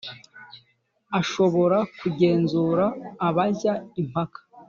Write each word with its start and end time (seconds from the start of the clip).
ashobora 1.19 1.77
kugenzura 1.99 2.85
abajya 3.27 3.73
impaka 4.01 4.39